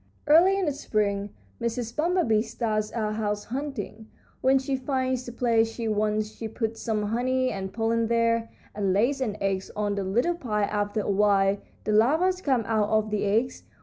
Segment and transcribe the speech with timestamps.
[0.25, 1.29] Early in the spring
[1.61, 1.95] Mrs.
[1.95, 4.09] Bumblebee starts out house hunting.
[4.41, 8.93] When she finds the place she wants she puts some honey and pollen there, and
[8.93, 10.67] lays an egg on the little pile.
[10.71, 13.61] After a while the larvas come out of the eggs.